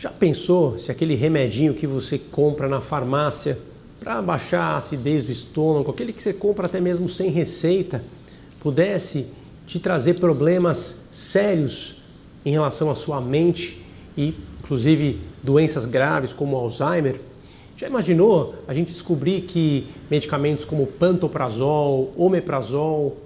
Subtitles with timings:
[0.00, 3.58] Já pensou se aquele remedinho que você compra na farmácia
[4.02, 8.02] para baixar a acidez do estômago, aquele que você compra até mesmo sem receita,
[8.60, 9.26] pudesse
[9.66, 11.96] te trazer problemas sérios
[12.46, 13.84] em relação à sua mente
[14.16, 17.20] e, inclusive, doenças graves como Alzheimer?
[17.76, 23.18] Já imaginou a gente descobrir que medicamentos como pantoprazol, omeprazol,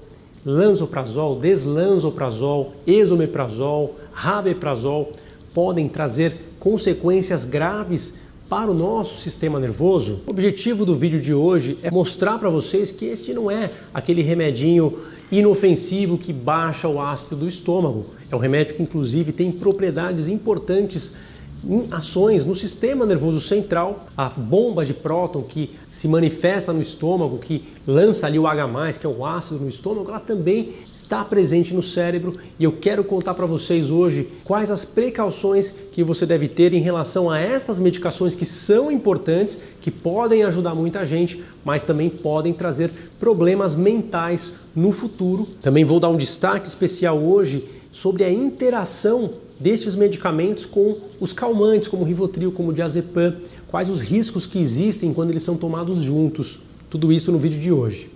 [0.45, 5.13] lanzoprazol, deslanzoprazol, esomeprazol, rabeprazol
[5.55, 8.14] podem trazer consequências graves
[8.49, 10.23] para o nosso sistema nervoso?
[10.27, 14.23] O objetivo do vídeo de hoje é mostrar para vocês que este não é aquele
[14.23, 14.99] remedinho
[15.31, 18.07] inofensivo que baixa o ácido do estômago.
[18.31, 21.13] É um remédio que inclusive tem propriedades importantes
[21.68, 27.39] em ações no sistema nervoso central, a bomba de próton que se manifesta no estômago,
[27.39, 31.75] que lança ali o H+, que é o ácido no estômago, ela também está presente
[31.75, 36.48] no cérebro e eu quero contar para vocês hoje quais as precauções que você deve
[36.48, 41.85] ter em relação a estas medicações que são importantes, que podem ajudar muita gente, mas
[41.85, 45.47] também podem trazer problemas mentais no futuro.
[45.62, 51.89] Também vou dar um destaque especial hoje sobre a interação destes medicamentos com os calmantes,
[51.89, 53.37] como o Rivotril, como o diazepam,
[53.69, 56.61] quais os riscos que existem quando eles são tomados juntos.
[56.91, 58.11] Tudo isso no vídeo de hoje.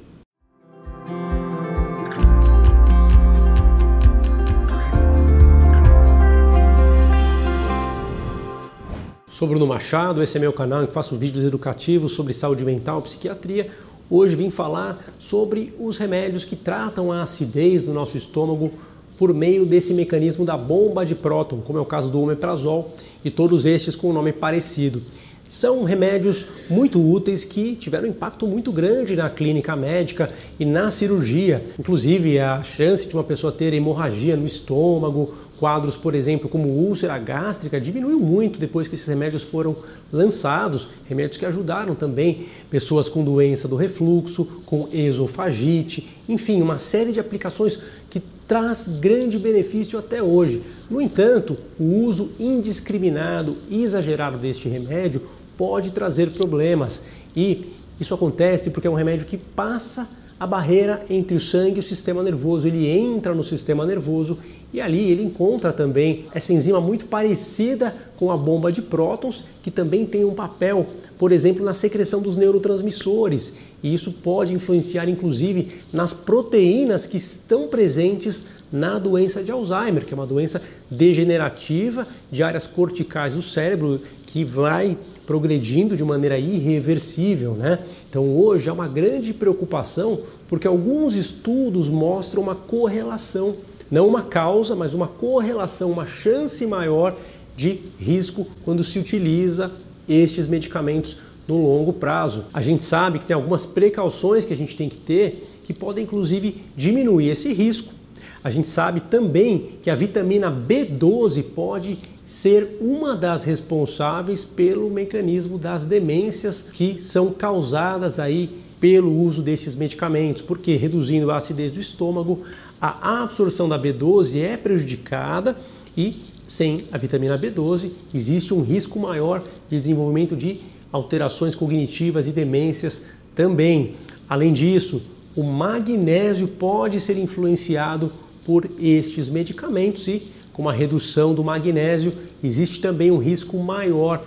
[9.39, 13.00] Sou Bruno Machado, esse é meu canal em que faço vídeos educativos sobre saúde mental,
[13.03, 13.70] psiquiatria.
[14.11, 18.72] Hoje vim falar sobre os remédios que tratam a acidez do nosso estômago
[19.19, 22.94] por meio desse mecanismo da bomba de próton, como é o caso do omeprazol
[23.25, 25.02] e todos estes com um nome parecido.
[25.48, 30.91] São remédios muito úteis que tiveram um impacto muito grande na clínica médica e na
[30.91, 31.64] cirurgia.
[31.78, 37.16] Inclusive, a chance de uma pessoa ter hemorragia no estômago, quadros, por exemplo, como úlcera
[37.16, 39.75] gástrica, diminuiu muito depois que esses remédios foram
[40.12, 40.86] lançados.
[41.08, 47.21] Remédios que ajudaram também pessoas com doença do refluxo, com esofagite, enfim, uma série de
[47.21, 47.78] aplicações
[48.10, 50.62] que traz grande benefício até hoje.
[50.91, 55.22] No entanto, o uso indiscriminado e exagerado deste remédio
[55.56, 57.03] pode trazer problemas
[57.36, 61.81] e isso acontece porque é um remédio que passa a barreira entre o sangue e
[61.81, 62.69] o sistema nervoso.
[62.69, 64.38] Ele entra no sistema nervoso
[64.72, 69.71] e ali ele encontra também essa enzima muito parecida com a bomba de prótons, que
[69.71, 70.87] também tem um papel,
[71.19, 73.54] por exemplo, na secreção dos neurotransmissores.
[73.82, 80.12] E isso pode influenciar, inclusive, nas proteínas que estão presentes na doença de Alzheimer, que
[80.12, 80.60] é uma doença
[80.91, 87.78] degenerativa de áreas corticais do cérebro que vai progredindo de maneira irreversível, né?
[88.11, 93.56] Então hoje há uma grande preocupação porque alguns estudos mostram uma correlação,
[93.91, 97.16] não uma causa, mas uma correlação, uma chance maior
[97.56, 99.72] de risco quando se utiliza
[100.06, 101.16] estes medicamentos
[101.49, 102.45] no longo prazo.
[102.53, 106.05] A gente sabe que tem algumas precauções que a gente tem que ter que podem
[106.05, 107.95] inclusive diminuir esse risco.
[108.43, 115.59] A gente sabe também que a vitamina B12 pode ser uma das responsáveis pelo mecanismo
[115.59, 118.50] das demências que são causadas aí
[118.81, 122.43] pelo uso desses medicamentos, porque reduzindo a acidez do estômago,
[122.81, 125.56] a absorção da B12 é prejudicada
[125.97, 130.60] e sem a vitamina B12 existe um risco maior de desenvolvimento de
[130.93, 133.03] alterações cognitivas e demências
[133.34, 133.94] também.
[134.28, 135.03] Além disso,
[135.37, 138.12] o magnésio pode ser influenciado
[138.44, 142.12] por estes medicamentos e com uma redução do magnésio,
[142.43, 144.22] existe também um risco maior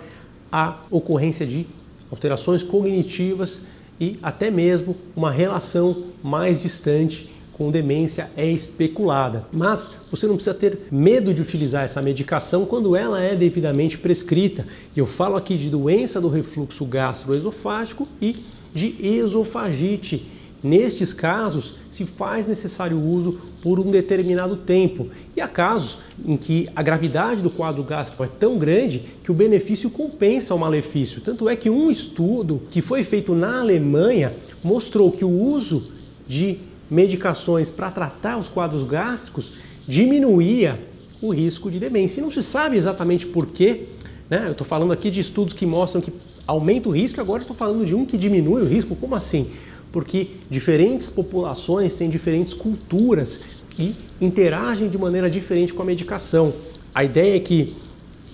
[0.50, 1.66] à ocorrência de
[2.10, 3.60] alterações cognitivas
[4.00, 9.46] e até mesmo uma relação mais distante com demência é especulada.
[9.52, 14.66] Mas você não precisa ter medo de utilizar essa medicação quando ela é devidamente prescrita.
[14.96, 18.36] Eu falo aqui de doença do refluxo gastroesofágico e
[18.74, 20.26] de esofagite
[20.62, 25.08] Nestes casos, se faz necessário o uso por um determinado tempo.
[25.36, 29.34] E há casos em que a gravidade do quadro gástrico é tão grande que o
[29.34, 31.20] benefício compensa o malefício.
[31.20, 35.90] Tanto é que um estudo que foi feito na Alemanha mostrou que o uso
[36.28, 36.58] de
[36.88, 39.52] medicações para tratar os quadros gástricos
[39.88, 40.78] diminuía
[41.20, 42.20] o risco de demência.
[42.20, 43.86] E não se sabe exatamente por quê.
[44.30, 44.44] Né?
[44.46, 46.12] Eu estou falando aqui de estudos que mostram que
[46.46, 48.94] aumenta o risco, agora estou falando de um que diminui o risco.
[48.94, 49.48] Como assim?
[49.92, 53.38] Porque diferentes populações têm diferentes culturas
[53.78, 56.52] e interagem de maneira diferente com a medicação.
[56.94, 57.76] A ideia é que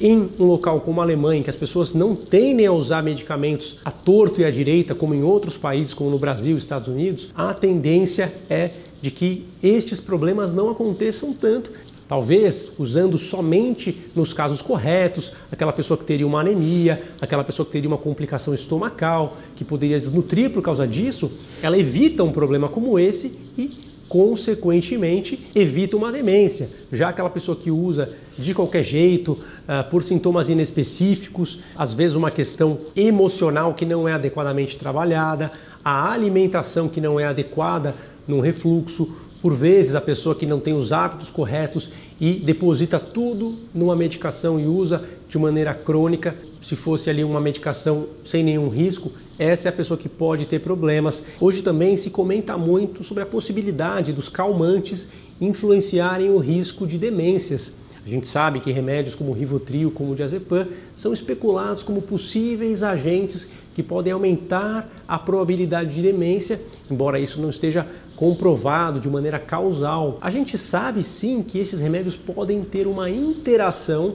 [0.00, 3.78] em um local como a Alemanha, em que as pessoas não tendem a usar medicamentos
[3.84, 7.30] à torto e à direita, como em outros países, como no Brasil e Estados Unidos,
[7.34, 8.70] a tendência é
[9.02, 11.70] de que estes problemas não aconteçam tanto
[12.08, 17.72] Talvez usando somente nos casos corretos, aquela pessoa que teria uma anemia, aquela pessoa que
[17.72, 21.30] teria uma complicação estomacal, que poderia desnutrir por causa disso,
[21.62, 23.70] ela evita um problema como esse e,
[24.08, 26.70] consequentemente, evita uma demência.
[26.90, 32.30] Já aquela pessoa que usa de qualquer jeito, uh, por sintomas inespecíficos, às vezes uma
[32.30, 35.52] questão emocional que não é adequadamente trabalhada,
[35.84, 37.94] a alimentação que não é adequada
[38.26, 41.90] num refluxo, por vezes a pessoa que não tem os hábitos corretos
[42.20, 48.06] e deposita tudo numa medicação e usa de maneira crônica, se fosse ali uma medicação
[48.24, 51.22] sem nenhum risco, essa é a pessoa que pode ter problemas.
[51.40, 55.08] Hoje também se comenta muito sobre a possibilidade dos calmantes
[55.40, 57.72] influenciarem o risco de demências.
[58.08, 60.66] A gente sabe que remédios como o Rivotril, como o Diazepam,
[60.96, 66.58] são especulados como possíveis agentes que podem aumentar a probabilidade de demência,
[66.90, 70.16] embora isso não esteja comprovado de maneira causal.
[70.22, 74.14] A gente sabe sim que esses remédios podem ter uma interação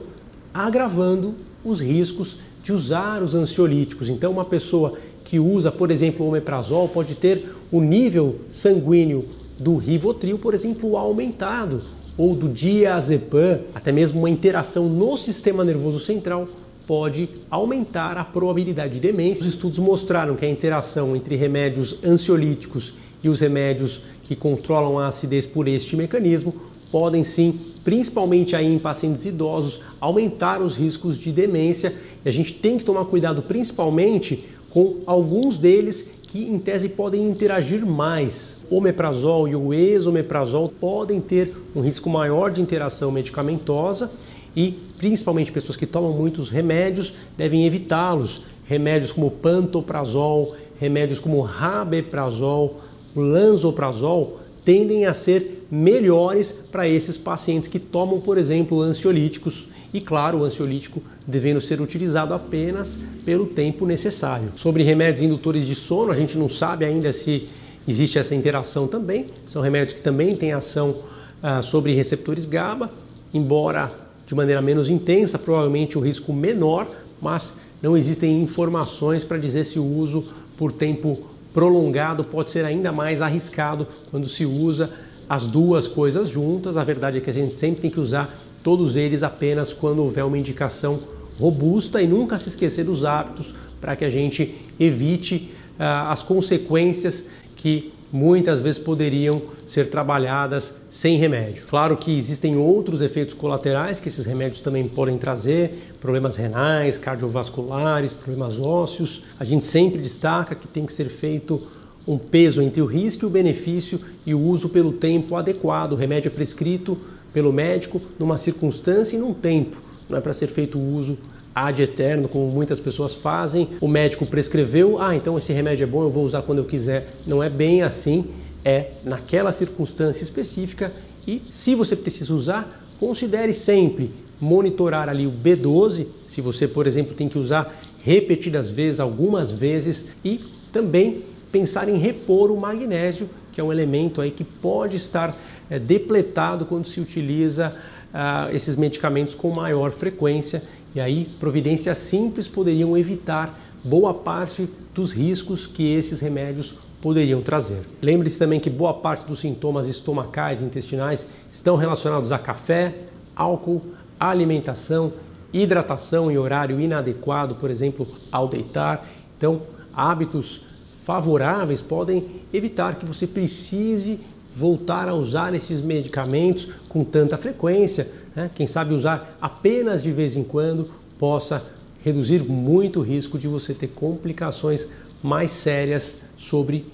[0.52, 4.10] agravando os riscos de usar os ansiolíticos.
[4.10, 9.24] Então, uma pessoa que usa, por exemplo, o omeprazol pode ter o nível sanguíneo
[9.56, 11.80] do Rivotril, por exemplo, aumentado
[12.16, 16.48] ou do diazepam, até mesmo uma interação no sistema nervoso central
[16.86, 19.42] pode aumentar a probabilidade de demência.
[19.42, 25.06] Os estudos mostraram que a interação entre remédios ansiolíticos e os remédios que controlam a
[25.06, 26.54] acidez por este mecanismo
[26.92, 31.92] podem sim, principalmente aí em pacientes idosos, aumentar os riscos de demência.
[32.24, 34.44] E a gente tem que tomar cuidado principalmente
[34.74, 38.58] com alguns deles que em tese podem interagir mais.
[38.68, 44.10] O omeprazol e o esomeprazol podem ter um risco maior de interação medicamentosa
[44.56, 48.42] e principalmente pessoas que tomam muitos remédios devem evitá-los.
[48.64, 52.80] Remédios como pantoprazol, remédios como rabeprazol,
[53.14, 60.38] lanzoprazol tendem a ser melhores para esses pacientes que tomam, por exemplo, ansiolíticos e, claro,
[60.38, 64.52] o ansiolítico devendo ser utilizado apenas pelo tempo necessário.
[64.56, 67.48] Sobre remédios indutores de sono, a gente não sabe ainda se
[67.86, 69.26] existe essa interação também.
[69.44, 70.96] São remédios que também têm ação
[71.42, 72.90] ah, sobre receptores GABA,
[73.32, 73.92] embora
[74.26, 76.88] de maneira menos intensa, provavelmente o risco menor,
[77.20, 80.24] mas não existem informações para dizer se o uso
[80.56, 81.18] por tempo
[81.54, 84.90] prolongado pode ser ainda mais arriscado quando se usa
[85.28, 86.76] as duas coisas juntas.
[86.76, 90.24] A verdade é que a gente sempre tem que usar todos eles apenas quando houver
[90.24, 91.00] uma indicação
[91.38, 97.24] robusta e nunca se esquecer dos hábitos para que a gente evite uh, as consequências
[97.56, 101.64] que muitas vezes poderiam ser trabalhadas sem remédio.
[101.68, 108.14] Claro que existem outros efeitos colaterais que esses remédios também podem trazer, problemas renais, cardiovasculares,
[108.14, 109.22] problemas ósseos.
[109.36, 111.60] A gente sempre destaca que tem que ser feito
[112.06, 115.94] um peso entre o risco e o benefício e o uso pelo tempo adequado.
[115.94, 116.96] O remédio é prescrito
[117.32, 119.82] pelo médico numa circunstância e num tempo.
[120.08, 121.18] Não é para ser feito o uso
[121.54, 123.68] ad eterno, como muitas pessoas fazem.
[123.80, 127.14] O médico prescreveu, ah, então esse remédio é bom, eu vou usar quando eu quiser.
[127.26, 128.26] Não é bem assim,
[128.64, 130.90] é naquela circunstância específica
[131.26, 134.10] e se você precisa usar, considere sempre
[134.40, 140.06] monitorar ali o B12, se você, por exemplo, tem que usar repetidas vezes, algumas vezes
[140.24, 140.40] e
[140.72, 145.36] também pensar em repor o magnésio, que é um elemento aí que pode estar
[145.70, 147.74] é, depletado quando se utiliza
[148.14, 150.62] ah, esses medicamentos com maior frequência
[150.94, 157.82] e aí providências simples poderiam evitar boa parte dos riscos que esses remédios poderiam trazer.
[158.00, 162.94] Lembre-se também que boa parte dos sintomas estomacais e intestinais estão relacionados a café,
[163.34, 163.82] álcool,
[164.18, 165.12] alimentação,
[165.52, 169.06] hidratação em horário inadequado, por exemplo, ao deitar.
[169.36, 170.62] Então, hábitos
[171.02, 174.20] favoráveis podem evitar que você precise
[174.54, 178.50] voltar a usar esses medicamentos com tanta frequência, né?
[178.54, 181.64] quem sabe usar apenas de vez em quando, possa
[182.04, 184.88] reduzir muito o risco de você ter complicações
[185.22, 186.86] mais sérias sobre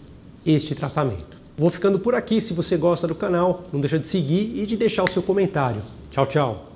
[0.46, 1.38] este tratamento.
[1.58, 2.40] Vou ficando por aqui.
[2.40, 5.82] Se você gosta do canal, não deixa de seguir e de deixar o seu comentário.
[6.10, 6.69] Tchau, tchau.